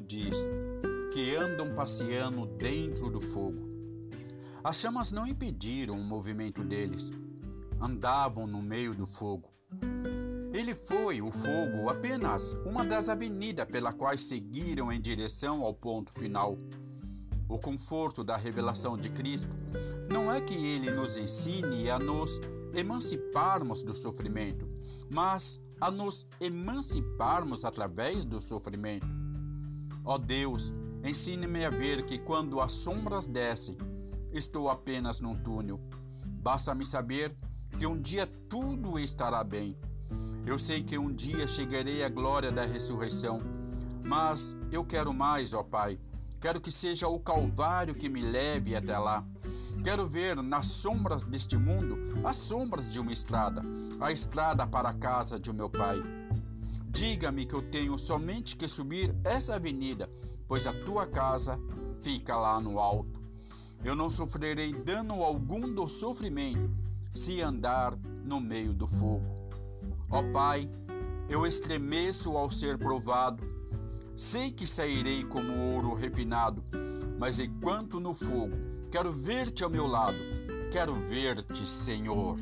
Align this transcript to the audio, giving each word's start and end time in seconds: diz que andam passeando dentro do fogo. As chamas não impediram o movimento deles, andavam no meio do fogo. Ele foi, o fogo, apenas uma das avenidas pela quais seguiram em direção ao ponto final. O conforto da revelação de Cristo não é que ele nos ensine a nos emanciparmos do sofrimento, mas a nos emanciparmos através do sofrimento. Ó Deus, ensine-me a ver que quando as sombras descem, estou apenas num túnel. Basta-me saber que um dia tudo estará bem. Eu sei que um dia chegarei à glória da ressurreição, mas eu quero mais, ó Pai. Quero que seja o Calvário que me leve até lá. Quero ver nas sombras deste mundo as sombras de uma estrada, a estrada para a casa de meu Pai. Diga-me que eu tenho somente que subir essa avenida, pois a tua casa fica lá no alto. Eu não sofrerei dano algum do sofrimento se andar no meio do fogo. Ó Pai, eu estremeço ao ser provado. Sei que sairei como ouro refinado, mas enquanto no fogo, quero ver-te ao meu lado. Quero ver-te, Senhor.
diz 0.00 0.46
que 1.12 1.36
andam 1.36 1.74
passeando 1.74 2.46
dentro 2.46 3.10
do 3.10 3.20
fogo. 3.20 3.70
As 4.64 4.76
chamas 4.76 5.12
não 5.12 5.26
impediram 5.26 5.98
o 5.98 6.04
movimento 6.04 6.62
deles, 6.62 7.10
andavam 7.80 8.46
no 8.46 8.62
meio 8.62 8.94
do 8.94 9.06
fogo. 9.06 9.50
Ele 10.54 10.74
foi, 10.74 11.20
o 11.20 11.30
fogo, 11.30 11.88
apenas 11.88 12.54
uma 12.66 12.84
das 12.84 13.08
avenidas 13.08 13.66
pela 13.66 13.92
quais 13.92 14.20
seguiram 14.20 14.92
em 14.92 15.00
direção 15.00 15.62
ao 15.62 15.74
ponto 15.74 16.12
final. 16.12 16.56
O 17.48 17.58
conforto 17.58 18.22
da 18.22 18.36
revelação 18.36 18.96
de 18.96 19.10
Cristo 19.10 19.56
não 20.10 20.32
é 20.32 20.40
que 20.40 20.54
ele 20.54 20.90
nos 20.90 21.16
ensine 21.16 21.90
a 21.90 21.98
nos 21.98 22.40
emanciparmos 22.74 23.82
do 23.82 23.94
sofrimento, 23.94 24.68
mas 25.10 25.60
a 25.82 25.90
nos 25.90 26.24
emanciparmos 26.40 27.64
através 27.64 28.24
do 28.24 28.40
sofrimento. 28.40 29.04
Ó 30.04 30.16
Deus, 30.16 30.72
ensine-me 31.04 31.64
a 31.64 31.70
ver 31.70 32.04
que 32.04 32.20
quando 32.20 32.60
as 32.60 32.70
sombras 32.70 33.26
descem, 33.26 33.76
estou 34.32 34.70
apenas 34.70 35.20
num 35.20 35.34
túnel. 35.34 35.80
Basta-me 36.40 36.84
saber 36.84 37.36
que 37.76 37.84
um 37.84 38.00
dia 38.00 38.28
tudo 38.48 38.96
estará 38.96 39.42
bem. 39.42 39.76
Eu 40.46 40.56
sei 40.56 40.84
que 40.84 40.96
um 40.96 41.12
dia 41.12 41.48
chegarei 41.48 42.04
à 42.04 42.08
glória 42.08 42.52
da 42.52 42.64
ressurreição, 42.64 43.40
mas 44.04 44.56
eu 44.70 44.84
quero 44.84 45.12
mais, 45.12 45.52
ó 45.52 45.64
Pai. 45.64 45.98
Quero 46.40 46.60
que 46.60 46.70
seja 46.70 47.08
o 47.08 47.18
Calvário 47.18 47.92
que 47.92 48.08
me 48.08 48.20
leve 48.20 48.76
até 48.76 48.96
lá. 48.96 49.26
Quero 49.82 50.06
ver 50.06 50.40
nas 50.40 50.66
sombras 50.66 51.24
deste 51.24 51.56
mundo 51.56 51.98
as 52.24 52.36
sombras 52.36 52.92
de 52.92 53.00
uma 53.00 53.10
estrada, 53.10 53.62
a 54.00 54.12
estrada 54.12 54.64
para 54.64 54.90
a 54.90 54.94
casa 54.94 55.40
de 55.40 55.52
meu 55.52 55.68
Pai. 55.68 56.00
Diga-me 56.88 57.44
que 57.44 57.54
eu 57.54 57.62
tenho 57.62 57.98
somente 57.98 58.54
que 58.54 58.68
subir 58.68 59.12
essa 59.24 59.56
avenida, 59.56 60.08
pois 60.46 60.68
a 60.68 60.72
tua 60.84 61.04
casa 61.04 61.58
fica 62.00 62.36
lá 62.36 62.60
no 62.60 62.78
alto. 62.78 63.20
Eu 63.82 63.96
não 63.96 64.08
sofrerei 64.08 64.72
dano 64.72 65.24
algum 65.24 65.74
do 65.74 65.88
sofrimento 65.88 66.70
se 67.12 67.40
andar 67.40 67.96
no 68.24 68.40
meio 68.40 68.72
do 68.72 68.86
fogo. 68.86 69.26
Ó 70.08 70.22
Pai, 70.32 70.70
eu 71.28 71.44
estremeço 71.44 72.36
ao 72.36 72.48
ser 72.48 72.78
provado. 72.78 73.42
Sei 74.14 74.52
que 74.52 74.64
sairei 74.64 75.24
como 75.24 75.74
ouro 75.74 75.92
refinado, 75.92 76.62
mas 77.18 77.40
enquanto 77.40 77.98
no 77.98 78.14
fogo, 78.14 78.71
quero 78.92 79.10
ver-te 79.10 79.64
ao 79.64 79.70
meu 79.70 79.86
lado. 79.86 80.18
Quero 80.70 80.94
ver-te, 80.94 81.66
Senhor. 81.66 82.36